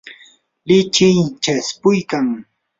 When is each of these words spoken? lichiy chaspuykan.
lichiy 0.67 1.19
chaspuykan. 1.43 2.27